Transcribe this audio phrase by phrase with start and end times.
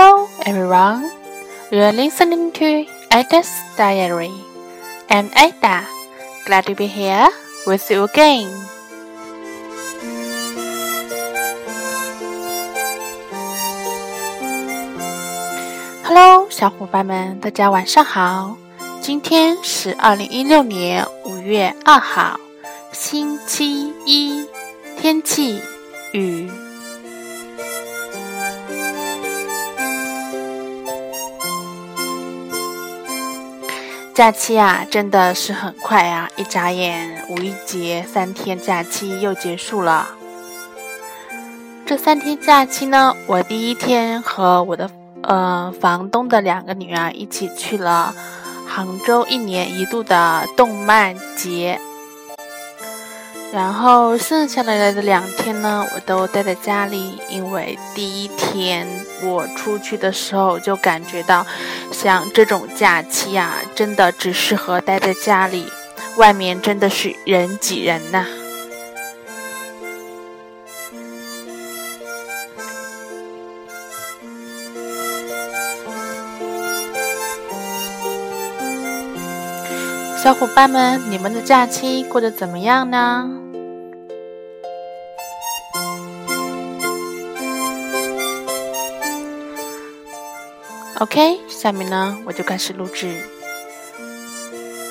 [0.00, 1.10] Hello, everyone.
[1.72, 4.30] You're listening to Ada's Diary.
[5.10, 5.82] I'm Ada.
[6.46, 7.26] Glad to be here
[7.66, 8.46] with you again.
[16.04, 18.56] Hello，小伙伴们，大家晚上好。
[19.00, 22.38] 今天是二零一六年五月二号，
[22.92, 24.46] 星期一，
[24.96, 25.60] 天气
[26.12, 26.48] 雨。
[34.18, 36.28] 假期啊，真的是很快啊！
[36.34, 40.08] 一眨眼，五一节三天假期又结束了。
[41.86, 44.90] 这三天假期呢，我第一天和我的
[45.22, 48.12] 呃房东的两个女儿一起去了
[48.66, 51.78] 杭州一年一度的动漫节。
[53.50, 58.86] 然后剩下来的两天呢，我都待在家里，因为第一天
[59.22, 61.46] 我出去的时候就感觉到，
[61.90, 65.66] 像这种假期呀，真的只适合待在家里，
[66.16, 68.26] 外面真的是人挤人呐。
[80.28, 83.30] 小伙伴们，你们的假期过得怎么样呢
[90.98, 93.24] ？OK，下面呢，我就开始录制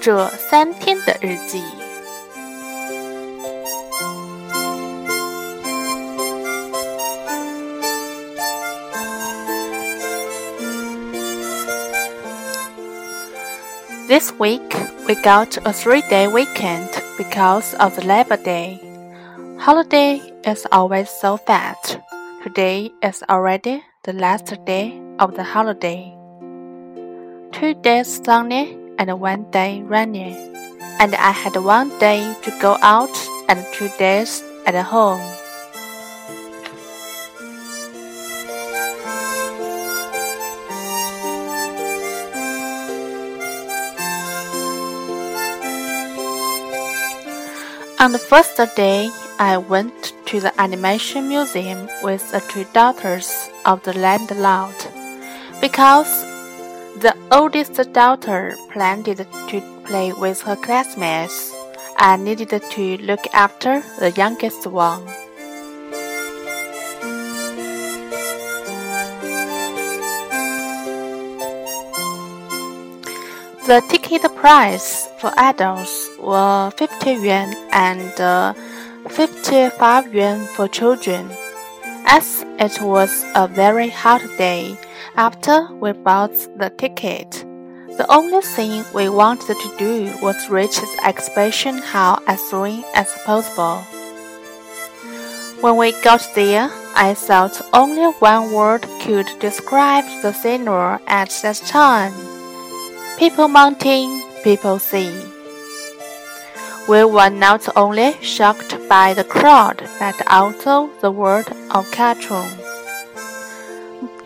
[0.00, 1.62] 这三天的日记。
[14.06, 14.62] This week
[15.08, 18.78] we got a three-day weekend because of the Labor Day.
[19.58, 21.98] Holiday is always so fast.
[22.44, 26.14] Today is already the last day of the holiday.
[27.50, 30.38] Two days sunny and one day rainy,
[31.02, 33.10] and I had one day to go out
[33.48, 35.20] and two days at home.
[48.06, 53.82] On the first day, I went to the animation museum with the two daughters of
[53.82, 54.76] the landlord
[55.60, 56.22] because
[57.02, 61.52] the oldest daughter planned to play with her classmates
[61.98, 65.04] and needed to look after the youngest one.
[73.66, 78.52] The ticket price for adults were 50 yuan and uh,
[79.08, 81.28] 55 yuan for children.
[82.06, 84.78] As it was a very hot day,
[85.16, 87.44] after we bought the ticket,
[87.98, 93.12] the only thing we wanted to do was reach the exhibition hall as soon as
[93.24, 93.78] possible.
[95.60, 101.56] When we got there, I thought only one word could describe the scenery at that
[101.66, 102.14] time.
[103.18, 105.12] People mountain, people sea.
[106.86, 112.48] We were not only shocked by the crowd, but also the world of cartoon.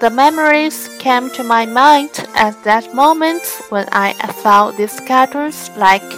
[0.01, 6.09] The memories came to my mind at that moment when I saw these cartoons like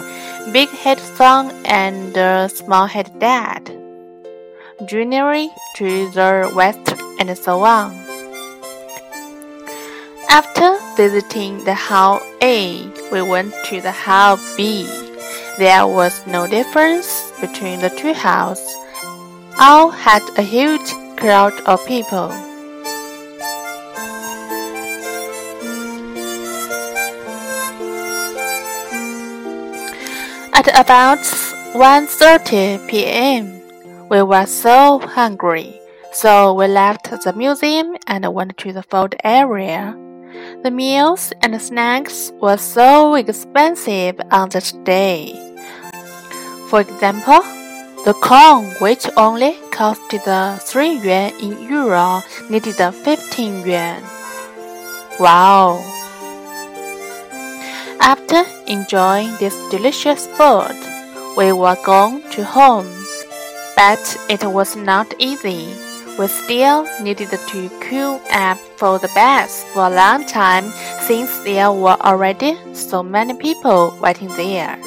[0.51, 3.71] Big Head Son and uh, Small Head Dad,
[4.85, 7.95] Journey to the West, and so on.
[10.29, 14.85] After visiting the Hall A, we went to the Hall B.
[15.57, 18.61] There was no difference between the two halls.
[19.59, 22.31] All had a huge crowd of people.
[30.53, 31.19] At about
[31.73, 33.61] 1:30 p.m.,
[34.09, 35.79] we were so hungry,
[36.11, 40.02] so we left the museum and went to the food area.
[40.63, 45.33] The meals and snacks were so expensive on that day.
[46.69, 47.41] For example,
[48.05, 50.25] the corn, which only costed
[50.59, 54.03] 3 yuan in euro, needed 15 yuan.
[55.19, 55.79] Wow!
[57.99, 60.75] After enjoying this delicious food,
[61.37, 62.89] we were going to home.
[63.75, 65.82] But it was not easy.
[66.19, 70.71] We still needed to queue up for the bus for a long time
[71.07, 74.77] since there were already so many people waiting there.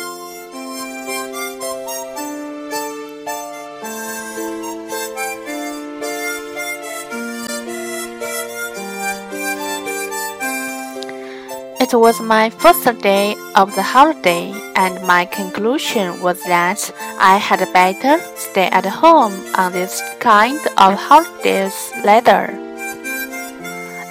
[11.78, 16.80] It was my first day of the holiday, and my conclusion was that
[17.20, 22.56] I had better stay at home on this kind of holidays later.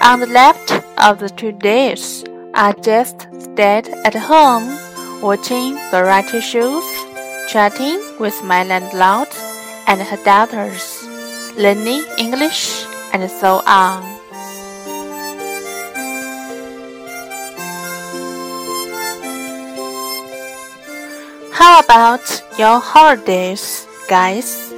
[0.04, 2.24] On the left of the two days,
[2.54, 4.70] I just stayed at home,
[5.24, 6.86] watching variety shows,
[7.50, 9.34] chatting with my landlord
[9.88, 11.02] and her daughters,
[11.58, 14.06] learning English, and so on.
[21.65, 24.69] How about your holidays, guys?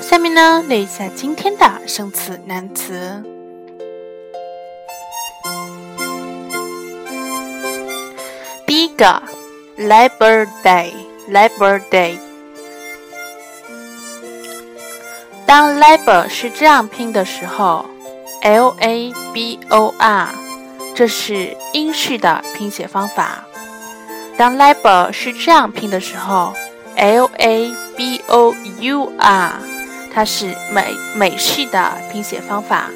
[0.00, 3.22] 下面呢，列一下今天的生词难词。
[8.66, 9.22] 第一个，
[9.76, 12.18] Labor Day，Labor Day。
[15.51, 17.83] 当 labor 是这样拼的时候
[18.41, 20.29] ，l a b o r，
[20.95, 23.43] 这是英式的拼写方法。
[24.37, 26.53] 当 labor 是这样拼的时候
[26.95, 29.51] ，l a b o u r，
[30.13, 30.85] 它是美
[31.17, 32.89] 美式的拼写方法。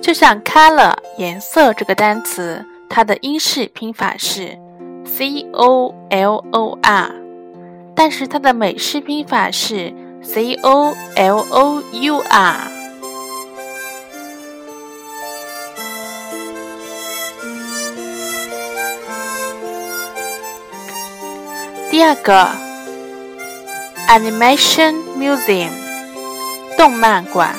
[0.00, 4.56] 就像 color 颜色这个单词，它的英式拼法是
[5.04, 7.10] c o l o r，
[7.96, 9.92] 但是它的美式拼法是。
[10.23, 12.71] C O L O U R。
[21.89, 22.47] 第二个，
[24.07, 25.71] Animation Museum，
[26.77, 27.55] 动漫馆。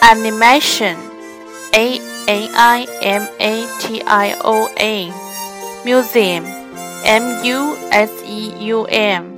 [0.00, 9.37] Animation，A N I M A T I O N，Museum，M U S E U M。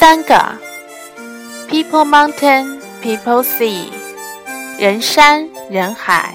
[0.00, 0.58] 三个，
[1.68, 3.88] People Mountain, People Sea，
[4.78, 6.34] 人山人海。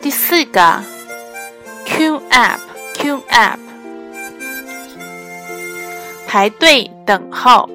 [0.00, 0.82] 第四个，
[1.86, 2.60] Queue up,
[2.94, 3.58] Queue up，
[6.26, 7.68] 排队等候。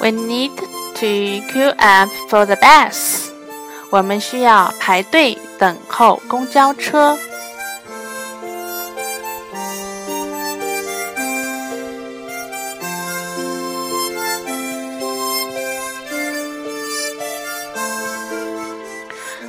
[0.00, 1.06] We need to
[1.52, 3.28] queue up for the bus。
[3.90, 7.17] 我们需要排队 等候公交车。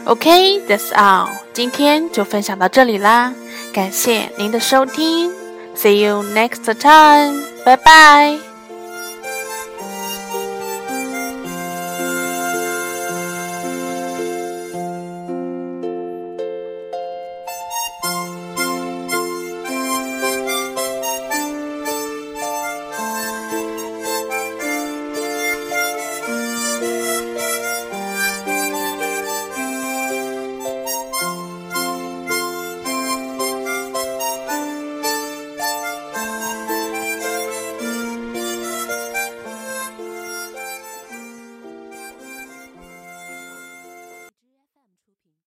[0.05, 3.35] OK，that's all，今天就分享到这里啦，
[3.75, 5.31] 感谢您的收听
[5.77, 8.48] ，See you next time，拜拜。